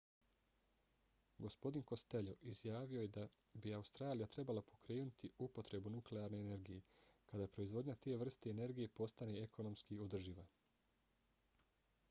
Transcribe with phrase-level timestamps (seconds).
[1.45, 3.25] gospodin costello izjavio je da
[3.65, 6.81] bi australija trebala pokrenuti upotrebu nuklearne energije
[7.33, 10.47] kada proizvodnja te vrste energije postane ekonomski održiva